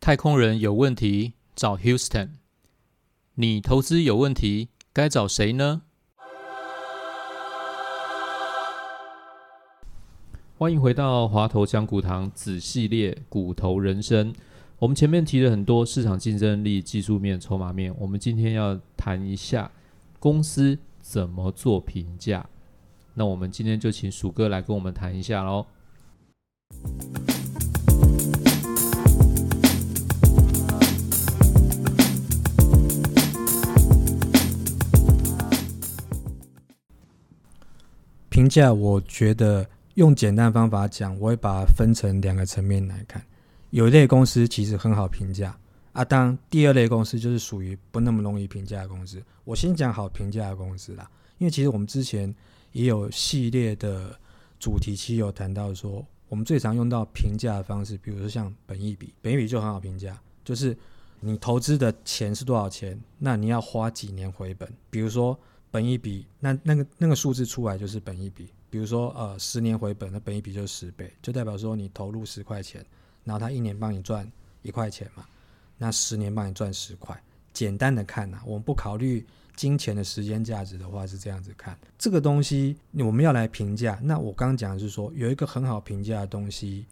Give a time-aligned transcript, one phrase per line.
[0.00, 2.28] 太空人有问题找 Houston，
[3.34, 5.82] 你投资有问题该找谁呢？
[10.56, 14.32] 欢迎回到华头讲股堂子系列股头人生。
[14.78, 19.68] 我们前面提了很多市场竞争力、技术面、筹码面，我们今天要谈一下
[20.20, 20.78] 公司
[21.08, 22.44] 怎么做评价。
[23.14, 25.64] 那我们今天就请鼠哥来跟我们谈一下喽。
[38.28, 43.24] 评价，我觉得用简单方法讲，我会把它分成两个层面来看。
[43.70, 45.56] 有一类公司其实很好评价
[45.96, 49.22] 啊，当第二类公司就是属于不那么容易评价的公司。
[49.44, 52.32] 我先讲好评价的公司啦，因为其实我们之前
[52.72, 54.14] 也有系列的
[54.60, 60.76] 主题期有谈到说，我们最常用到评价的方式，比如说像本益比，本益比就很好评价，就是
[61.20, 64.70] 你投资的钱是多少钱，那你要花几年回本。
[64.90, 65.38] 比如说
[65.70, 68.50] 本益比，那那个那个数字出来就是本益比。
[68.68, 72.84] 比如说呃十年回本，那本益比就是十倍，就代表说你投入十块钱。
[73.24, 75.26] 然后他一年帮你赚一块钱嘛，
[75.78, 77.20] 那十年帮你赚十块。
[77.52, 79.24] 简单的看呐，我们不考虑
[79.54, 81.78] 金钱的时间价值的话是这样子看。
[81.98, 86.86] 这个东西我们要来评价，那我刚刚讲的是说有一个很好评价的东西，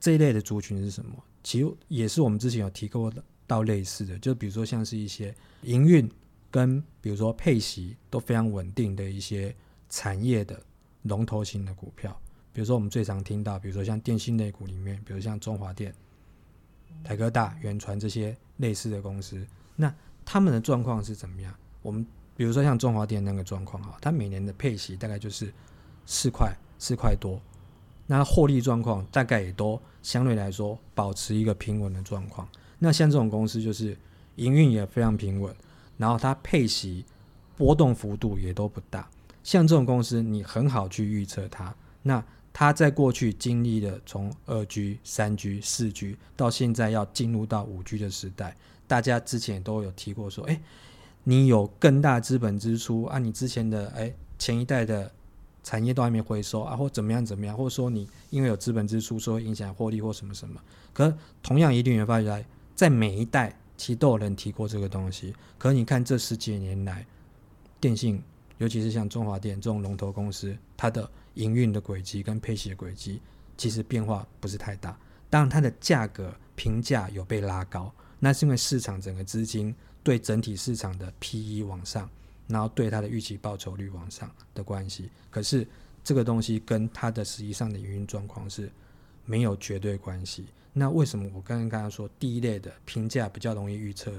[0.00, 1.12] 这一类的族群是什么？
[1.42, 3.12] 其实也是我们之前有提过
[3.46, 6.10] 到类似的，就比如说像是一些营运
[6.50, 9.54] 跟比如说配息都非常稳定的一些
[9.90, 10.58] 产业的
[11.02, 12.18] 龙头型的股票。
[12.50, 15.94] 比如说，我们最常听到，比如说像电信类股里面，比如像中华电、
[17.04, 19.92] 台科大、远传这些类似的公司，那
[20.24, 21.54] 他们的状况是怎么样？
[21.82, 25.52] 我们比如说像中华电那个状况哈，它每年的配息大概就是
[26.06, 27.40] 四块四块多，
[28.06, 32.48] 那获利状况大概也都相对来说保持一个平稳的状况。
[32.78, 33.96] 那像这种公司就是
[34.36, 35.54] 营运也非常平稳，
[35.96, 37.04] 然后它配息
[37.56, 39.08] 波动幅度也都不大。
[39.42, 41.74] 像这种公司，你很好去预测它。
[42.02, 42.22] 那
[42.58, 48.56] 它在过去经历了从二 G、三 G、四 G 到现在要进入到五 G 的时代，
[48.88, 50.60] 大家之前都有提过说，哎，
[51.22, 55.08] 你有更大资本支出啊，你之前的哎前一代的
[55.62, 60.60] 产业都还没回收啊，或怎么样怎么样，或者说你因为有资本支出，所以影响获利或什么什么。
[60.92, 62.44] 可同样一定会发现，
[62.74, 65.32] 在每一代其实都有人提过这个东西。
[65.58, 67.06] 可你看这十几年来，
[67.78, 68.20] 电信，
[68.56, 71.08] 尤其是像中华电这种龙头公司，它的
[71.38, 73.20] 营运的轨迹跟配息的轨迹
[73.56, 74.98] 其实变化不是太大，
[75.30, 82.08] 当然它的价格评价有被拉高，那是因为市场整个资金对整体市场的 P/E 往上，
[82.46, 85.10] 然后对它的预期报酬率往上的关系。
[85.30, 85.66] 可是
[86.02, 88.70] 这个东西跟它的实际上的营运状况是
[89.24, 90.46] 没有绝对关系。
[90.72, 94.12] 那为什么我刚刚刚刚说第一类的评价比较容易预测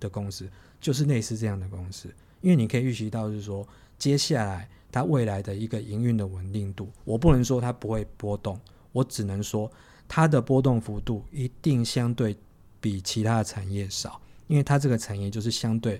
[0.00, 0.48] 的公司，
[0.80, 2.08] 就是类似这样的公司？
[2.42, 3.66] 因为你可以预期到是说
[3.98, 4.68] 接下来。
[4.94, 8.60] 它未来的一个营运的稳定度，我不能说它不会波动，
[8.92, 9.72] 我只能说
[10.06, 12.36] 它的波动幅度一定相对
[12.78, 15.98] 比其他的产业少，因为它这个产业就是相对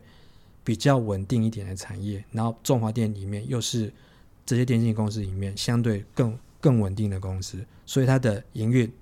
[0.62, 2.22] 比较稳定一点的产业。
[2.32, 3.90] 然后中华电里面又是
[4.44, 8.92] 这些电信公司里面相对更更稳定的公司，所以它的营运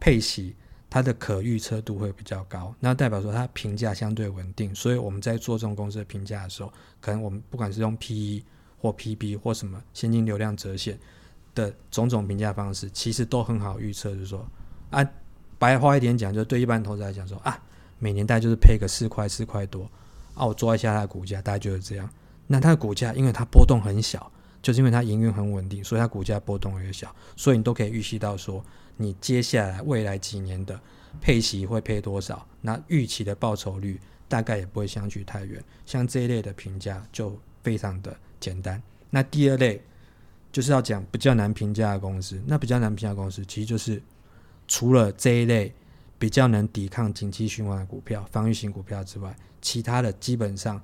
[0.00, 0.56] 配息
[0.90, 4.74] 它的可预测度会比较高，那代表说它评价相对稳定。
[4.74, 8.44] 所以我们在做这种公司的评价的时候，可能我们不管是用 PE。
[8.80, 10.96] 或 PB 或什么现金流量折现
[11.52, 14.14] 的种种评价方式，其实都很好预测。
[14.14, 14.48] 就是说，
[14.90, 15.04] 啊，
[15.58, 17.60] 白话一点讲，就对一般投资来讲说啊，
[17.98, 19.82] 每年大概就是配个四块四块多
[20.36, 22.08] 啊，我抓一下它的股价，大概就是这样。
[22.46, 24.30] 那它的股价，因为它波动很小，
[24.62, 28.64] 就是因为它营运很稳定，所以它股价波动也小，所以你都可以预期到说，
[28.96, 30.80] 你接下来未来几年的
[31.20, 35.62] 配息会配多少，那预期的报酬率大概也不会相距太远。
[35.86, 38.16] 像这一类的评价就非常的。
[38.40, 39.82] 简单，那第二类
[40.52, 42.40] 就是要讲比较难评价的公司。
[42.46, 44.00] 那比较难评价公司，其实就是
[44.68, 45.74] 除了这一类
[46.20, 50.80] 比较能抵抗景气循环的股票、防御型股票之外，其他的基本上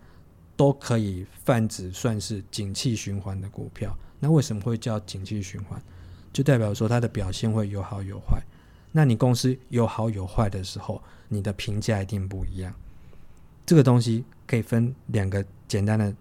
[0.56, 3.96] 都可以泛指算是景气循环的股票。
[4.20, 5.80] 那为什么会叫景气循环？
[6.32, 8.42] 就代表说它的表现会有好有坏。
[8.92, 12.74] 那你公司有好有坏的时候，你的评价一定不一样。
[13.66, 16.14] 这个东西可以分两个简单的。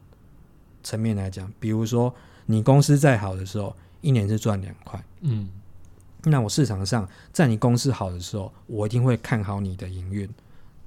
[0.85, 2.13] 层面来讲，比如说
[2.45, 5.47] 你公司再好的时候，一年是赚两块，嗯，
[6.23, 10.29] 那我市场上在你公司好的时候，我一定会看好你的营运，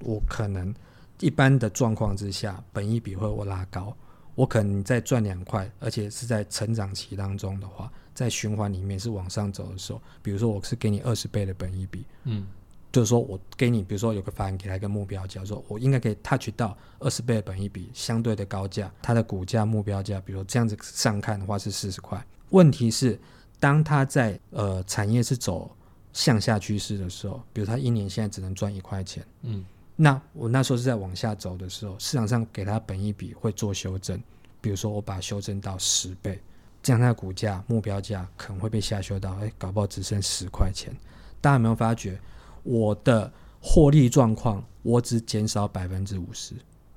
[0.01, 0.75] 我可能
[1.21, 3.97] 一般的状况之下，本一比会我拉高，
[4.35, 12.47] 我可能再赚两块，而且是在成长期当中的话，在循环里面是往上走的时候，比如说我是给你二十倍的本益比，嗯
[12.93, 22.25] 就是说我给你，比如说有个法人给他一个目标价，说我应该可以 touch 到二十倍的本益比，相对的高价，它的股价目标价，比如说这样子上看的话是四十块。
[22.51, 23.19] 问题是，
[23.61, 25.71] 当它在呃产业是走
[26.15, 29.63] 向下趋势的时候，比如它一年现在只能赚一块钱，嗯
[29.99, 34.23] 那我那时候是在往下走的时候，市场上给它本一笔会做修正，
[34.61, 36.39] 比如说我把它修正到十倍，
[36.83, 40.95] 这样它的股价目标价可能会被下修到，哎，搞不好只剩十块钱。
[41.41, 42.21] 大家有没有发觉，
[42.63, 46.55] 我的获利状况我只减少百分之五十，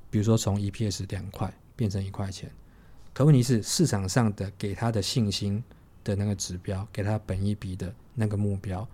[0.09, 2.51] 比如说从 EPS 两块变成一块钱，
[3.13, 5.63] 可问题是市场上的给它的信心
[6.03, 8.85] 的那个指标，给它本一笔的那个目标。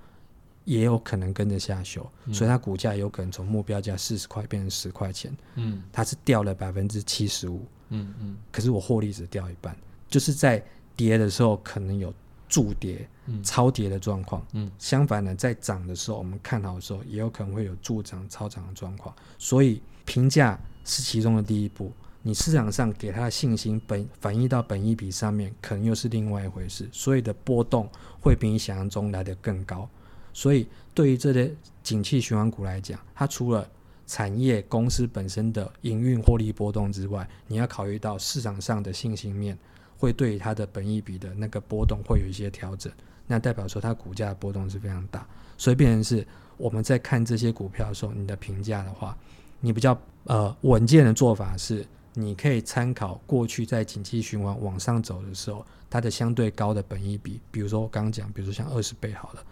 [0.65, 9.77] 也有可能跟着下修，所以它股价有可能从目标价四十块变成十块钱，嗯它是掉了百分之七十五，嗯嗯可是我获利只掉一半，
[10.09, 10.61] 就是在
[10.95, 12.13] 跌的时候可能有
[12.49, 19.15] 助跌、嗯超跌的状况，嗯相反呢，在涨的时候，我们看好的时候，也有可能会有助涨、超涨的状况。
[19.37, 21.91] 所以评价是其中的第一步，
[22.23, 27.87] 你市场上给它的信心本反映到本一比上面，可能又是另外一回事，所以的波动
[28.19, 29.87] 会比你想象中来的更高。
[30.35, 31.49] 所以对于这些
[31.81, 33.65] 景气循环股来讲，它除了
[34.05, 39.57] 产业公司本身的营运获利波动之外，你要考虑到市场上的信心面，
[39.97, 42.91] 会对它的本益比的那个波动会有一些调整。
[43.25, 45.25] 那代表说它股价的波动是非常大，
[45.57, 46.27] 所以变成是
[46.57, 49.17] 我们在看这些股票的时候，你的评价的话，
[49.61, 59.43] 你比较呃稳健的做法是，你可以参考过去在景气循环往上走的时候，它的相对高的本益比，比如说我刚刚讲，比如说像二十倍好了，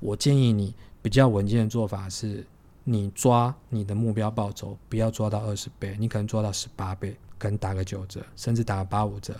[0.00, 2.46] 我建议你比较稳健的做法是，
[2.84, 9.34] 你抓你的目标报酬，不要抓到二十倍，你可能抓到十八倍，可能打个九折，甚至打个八五折，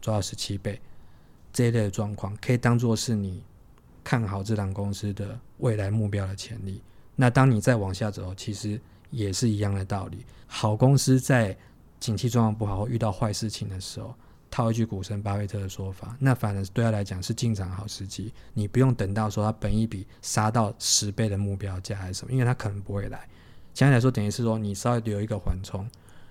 [0.00, 0.80] 抓到十七倍。
[1.52, 3.42] 这一类的状况，可以当做是你
[4.02, 6.80] 看好这档公司的未来目标的潜力。
[7.16, 8.80] 那当你再往下走，其实
[9.10, 10.24] 也是一样的道理。
[10.46, 11.56] 好公司在
[11.98, 14.14] 景气状况不好或遇到坏事情的时候，
[14.60, 18.32] 套一句股神巴菲特的说法，那反而对他来讲是进场好时机。
[18.52, 23.26] 你不用等到说他本一笔杀到十倍的目标价还是什么，因为他可能不会来。
[23.72, 25.88] 相对来说，等于是说你稍微留一个缓冲，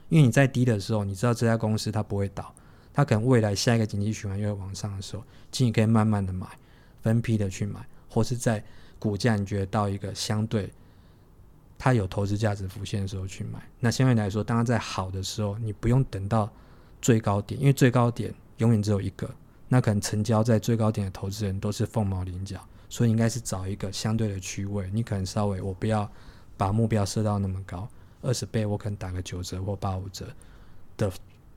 [0.10, 2.54] 因为你在低的时候，你知道这家公司它不会倒。
[2.94, 6.46] 它可能未来下一个经济循环又会往上的时候，其实你可以慢慢的买，
[7.02, 7.80] 分批的去买，
[8.10, 8.64] 或是在
[8.98, 10.72] 股价你觉得到一个相对
[11.78, 13.60] 它有投资价值浮现的时候去买。
[13.80, 16.52] 那相对来说，当它在好的时候，你不用等到
[17.02, 19.30] 最高点，因为最高点永远只有一个。
[19.72, 22.60] 那可能成交在最高点的投资人都是凤毛麟角，
[22.90, 24.90] 所以应该是找一个相对的区位。
[24.92, 26.10] 你可能稍微我不要
[26.58, 27.88] 把目标设到那么高，
[28.24, 30.26] 二十倍我可能打个九折或八五折
[30.98, 31.12] 的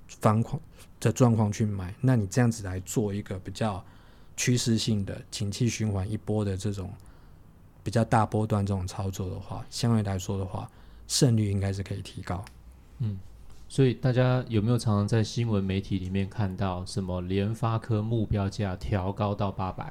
[0.06, 0.60] 方框
[1.00, 3.82] 的状况去买，那你这样子来做一个比较
[4.36, 6.92] 趋势性的景气循环一波的这种
[7.82, 10.70] 比较大波段这种操作的话，相对来说的话，
[11.08, 12.44] 胜率应该是可以提高。
[12.98, 13.18] 嗯。
[13.72, 19.90] 所以大家有没有常常在新闻媒体里面看到什么联发科目标价调高到八百，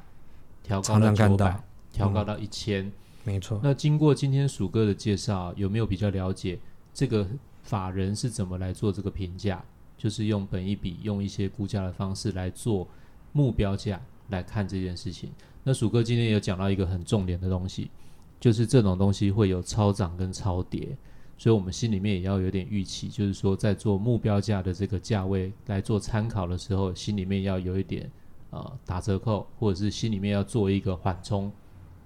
[0.62, 2.92] 调高到九百，调高到一千、
[3.24, 6.60] 没错，那经过今天鼠哥的介绍，有没有比较了解
[6.94, 7.26] 这个
[7.64, 9.60] 法人是怎么来做这个评价？
[9.98, 12.86] 就是用本一笔，用一些估价的方式来做
[13.32, 15.32] 目标价来看这件事情。
[15.64, 17.90] 那鼠哥今天有讲到一个很重点的东西，
[18.38, 20.96] 就是这种东西会有超涨跟超跌，
[21.42, 28.08] 所以我们心里面也要有点预期，就是说在做目标价的这个价位来做参考的时候，心里面要有一点
[28.50, 31.50] 呃打折扣，或者是心里面要做一个缓冲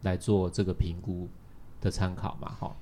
[0.00, 1.28] 来做这个评估
[1.83, 2.49] 的参考嘛。
[2.59, 2.75] 哈，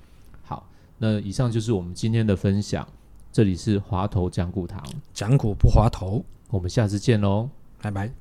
[0.45, 2.87] 好，那以上就是我们今天的分享，
[3.33, 4.81] 这里是华头讲股堂，
[5.13, 7.51] 讲股不滑头，我们下次见喽。
[7.83, 8.15] 拜拜。